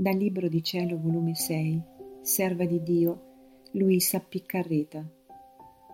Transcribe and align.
Dal 0.00 0.16
Libro 0.16 0.48
di 0.48 0.62
Cielo, 0.62 0.98
volume 0.98 1.34
6, 1.34 1.82
Serva 2.22 2.64
di 2.64 2.82
Dio, 2.82 3.20
Luisa 3.72 4.18
Piccarreta, 4.18 5.06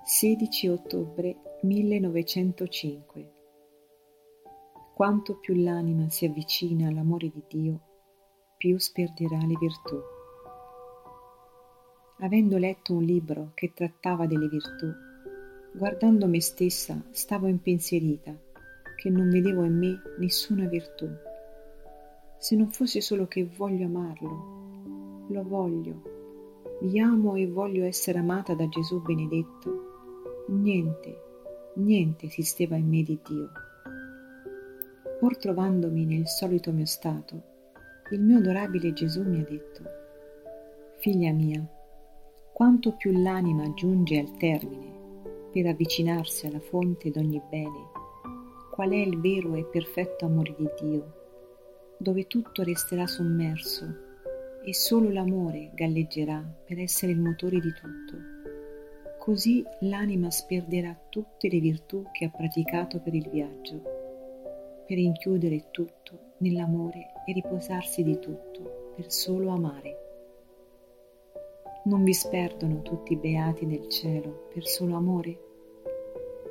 16 0.04 0.68
ottobre 0.68 1.58
1905. 1.62 3.32
Quanto 4.94 5.40
più 5.40 5.60
l'anima 5.60 6.08
si 6.08 6.24
avvicina 6.24 6.86
all'amore 6.86 7.32
di 7.34 7.42
Dio, 7.48 7.80
più 8.56 8.78
sperderà 8.78 9.38
le 9.38 9.56
virtù. 9.58 10.00
Avendo 12.20 12.58
letto 12.58 12.94
un 12.94 13.02
libro 13.02 13.50
che 13.54 13.72
trattava 13.74 14.26
delle 14.26 14.46
virtù, 14.46 14.86
guardando 15.74 16.28
me 16.28 16.40
stessa 16.40 16.96
stavo 17.10 17.48
impensierita 17.48 18.38
che 18.94 19.10
non 19.10 19.28
vedevo 19.30 19.64
in 19.64 19.76
me 19.76 20.00
nessuna 20.20 20.68
virtù 20.68 21.08
se 22.38 22.56
non 22.56 22.70
fosse 22.70 23.00
solo 23.00 23.26
che 23.26 23.48
voglio 23.56 23.86
amarlo, 23.86 25.26
lo 25.28 25.42
voglio, 25.42 26.14
vi 26.82 27.00
amo 27.00 27.34
e 27.36 27.46
voglio 27.46 27.84
essere 27.84 28.18
amata 28.18 28.54
da 28.54 28.68
Gesù 28.68 29.00
benedetto, 29.00 30.44
niente, 30.48 31.20
niente 31.74 32.26
esisteva 32.26 32.76
in 32.76 32.88
me 32.88 33.02
di 33.02 33.18
Dio. 33.26 33.50
Pur 35.18 35.36
trovandomi 35.38 36.04
nel 36.04 36.28
solito 36.28 36.70
mio 36.72 36.84
stato, 36.84 37.42
il 38.10 38.20
mio 38.20 38.38
adorabile 38.38 38.92
Gesù 38.92 39.22
mi 39.22 39.40
ha 39.40 39.44
detto, 39.44 39.82
Figlia 40.98 41.32
mia, 41.32 41.66
quanto 42.52 42.92
più 42.92 43.10
l'anima 43.12 43.72
giunge 43.74 44.18
al 44.18 44.36
termine 44.36 44.94
per 45.52 45.66
avvicinarsi 45.66 46.46
alla 46.46 46.60
fonte 46.60 47.10
d'ogni 47.10 47.40
bene, 47.48 47.90
qual 48.70 48.90
è 48.90 48.96
il 48.96 49.18
vero 49.20 49.54
e 49.54 49.64
perfetto 49.64 50.26
amore 50.26 50.54
di 50.56 50.68
Dio, 50.80 51.15
dove 51.98 52.26
tutto 52.26 52.62
resterà 52.62 53.06
sommerso 53.06 54.04
e 54.64 54.74
solo 54.74 55.10
l'amore 55.10 55.70
galleggerà 55.74 56.44
per 56.64 56.78
essere 56.78 57.12
il 57.12 57.20
motore 57.20 57.60
di 57.60 57.72
tutto. 57.72 58.34
Così 59.18 59.64
l'anima 59.80 60.30
sperderà 60.30 60.96
tutte 61.08 61.48
le 61.48 61.58
virtù 61.58 62.04
che 62.12 62.26
ha 62.26 62.30
praticato 62.30 63.00
per 63.00 63.14
il 63.14 63.28
viaggio, 63.28 64.84
per 64.86 64.98
inchiudere 64.98 65.68
tutto 65.70 66.34
nell'amore 66.38 67.12
e 67.26 67.32
riposarsi 67.32 68.02
di 68.02 68.18
tutto 68.18 68.92
per 68.94 69.10
solo 69.10 69.50
amare. 69.50 70.04
Non 71.84 72.02
vi 72.02 72.12
sperdono 72.12 72.82
tutti 72.82 73.12
i 73.12 73.16
beati 73.16 73.64
nel 73.64 73.88
cielo 73.88 74.48
per 74.52 74.66
solo 74.66 74.96
amore? 74.96 75.38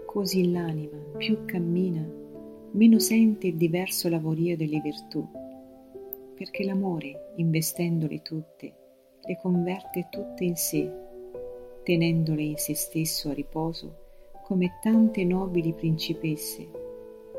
Così 0.05 0.52
l'anima 0.52 0.97
più 1.17 1.43
cammina 1.45 2.23
meno 2.71 2.99
sente 2.99 3.47
il 3.47 3.55
diverso 3.55 4.09
lavorio 4.09 4.58
delle 4.58 4.80
virtù, 4.80 5.25
perché 6.35 6.63
l'amore, 6.63 7.33
investendole 7.38 8.21
tutte, 8.21 8.73
le 9.25 9.38
converte 9.41 10.08
tutte 10.09 10.44
in 10.44 10.55
sé, 10.55 10.91
tenendole 11.83 12.43
in 12.43 12.58
se 12.58 12.75
stesso 12.75 13.30
a 13.30 13.33
riposo 13.33 14.03
come 14.43 14.77
tante 14.81 15.23
nobili 15.23 15.73
principesse, 15.73 16.69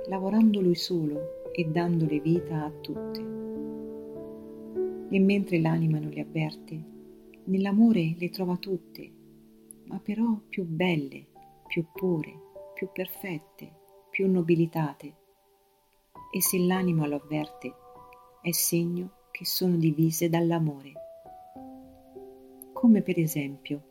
lavorando 0.09 0.61
lui 0.61 0.75
solo 0.75 1.51
e 1.53 1.65
dandole 1.67 2.19
vita 2.21 2.65
a 2.65 2.71
tutte. 2.81 3.35
E 5.09 5.21
mentre 5.21 5.61
l'anima 5.61 6.01
non 6.01 6.11
le 6.11 6.21
avverte, 6.23 6.83
nell'amore 7.45 8.17
le 8.19 8.29
trova 8.31 8.57
tutte, 8.57 9.09
ma 9.85 10.01
però 10.01 10.41
più 10.49 10.65
belle, 10.65 11.27
più 11.69 11.87
pure, 11.93 12.33
più 12.75 12.89
perfette, 12.93 13.85
più 14.17 14.31
nobilitate 14.31 15.15
e 16.33 16.41
se 16.41 16.59
l'anima 16.59 17.07
lo 17.07 17.17
avverte, 17.17 17.75
è 18.41 18.51
segno 18.51 19.27
che 19.31 19.45
sono 19.45 19.77
divise 19.77 20.31
dall'amore. 20.31 20.93
Come 22.73 23.03
per 23.03 23.19
esempio, 23.19 23.83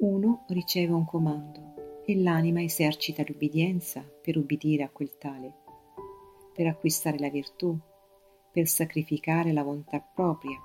uno 0.00 0.46
riceve 0.48 0.94
un 0.94 1.04
comando 1.04 2.02
e 2.04 2.20
l'anima 2.20 2.60
esercita 2.60 3.22
l'ubbidienza 3.24 4.02
per 4.02 4.36
ubbidire 4.36 4.82
a 4.82 4.90
quel 4.90 5.16
tale, 5.16 5.54
per 6.52 6.66
acquistare 6.66 7.20
la 7.20 7.30
virtù, 7.30 7.78
per 8.50 8.66
sacrificare 8.66 9.52
la 9.52 9.62
volontà 9.62 10.00
propria 10.00 10.58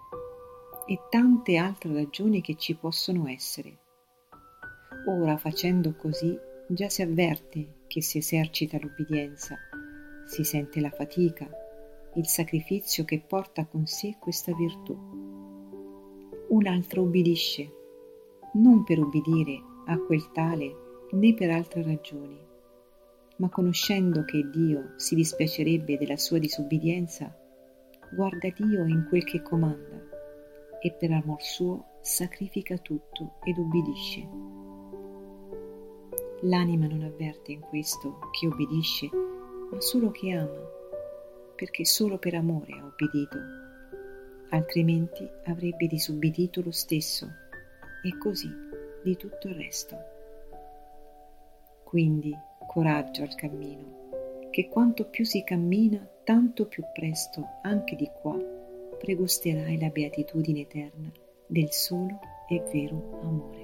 e 0.87 0.99
tante 1.11 1.57
altre 1.57 1.93
ragioni 1.93 2.41
che 2.41 2.55
ci 2.55 2.75
possono 2.75 3.27
essere. 3.27 3.77
Ora 5.05 5.37
facendo 5.37 5.93
così 5.95 6.35
già 6.67 6.89
si 6.89 7.03
avverte 7.03 7.81
che 7.93 8.01
si 8.01 8.17
esercita 8.17 8.79
l'ubbidienza 8.81 9.55
si 10.25 10.43
sente 10.43 10.79
la 10.79 10.89
fatica, 10.89 11.47
il 12.15 12.25
sacrificio 12.25 13.05
che 13.05 13.21
porta 13.21 13.67
con 13.67 13.85
sé 13.85 14.15
questa 14.19 14.51
virtù. 14.55 14.97
Un 16.47 16.65
altro 16.65 17.03
ubbidisce, 17.03 17.71
non 18.53 18.83
per 18.83 18.97
ubbidire 18.97 19.61
a 19.85 19.99
quel 19.99 20.31
tale 20.31 20.73
né 21.11 21.35
per 21.35 21.51
altre 21.51 21.83
ragioni, 21.83 22.35
ma 23.37 23.49
conoscendo 23.49 24.25
che 24.25 24.49
Dio 24.49 24.93
si 24.95 25.13
dispiacerebbe 25.13 25.95
della 25.95 26.17
sua 26.17 26.39
disubbidienza, 26.39 27.31
guarda 28.15 28.49
Dio 28.55 28.87
in 28.87 29.05
quel 29.07 29.23
che 29.23 29.43
comanda 29.43 30.01
e 30.81 30.91
per 30.93 31.11
amor 31.11 31.43
suo 31.43 31.99
sacrifica 32.01 32.75
tutto 32.79 33.35
ed 33.43 33.55
ubbidisce. 33.59 34.42
L'anima 36.45 36.87
non 36.87 37.03
avverte 37.03 37.53
in 37.53 37.61
questo 37.61 38.19
che 38.31 38.47
ubbidisce 38.47 39.09
ma 39.71 39.79
solo 39.79 40.11
che 40.11 40.31
ama, 40.33 40.61
perché 41.55 41.85
solo 41.85 42.17
per 42.17 42.35
amore 42.35 42.73
ha 42.73 42.85
obbedito, 42.85 43.37
altrimenti 44.49 45.27
avrebbe 45.45 45.87
disubbidito 45.87 46.61
lo 46.61 46.71
stesso 46.71 47.27
e 48.03 48.17
così 48.17 48.51
di 49.03 49.15
tutto 49.15 49.47
il 49.47 49.55
resto. 49.55 49.97
Quindi 51.85 52.35
coraggio 52.67 53.23
al 53.23 53.35
cammino, 53.35 54.49
che 54.51 54.67
quanto 54.67 55.05
più 55.05 55.23
si 55.23 55.43
cammina, 55.43 56.05
tanto 56.23 56.67
più 56.67 56.83
presto 56.93 57.59
anche 57.61 57.95
di 57.95 58.09
qua 58.21 58.37
pregusterai 58.99 59.79
la 59.79 59.89
beatitudine 59.89 60.61
eterna 60.61 61.11
del 61.47 61.71
solo 61.71 62.19
e 62.49 62.61
vero 62.71 63.19
amore. 63.21 63.62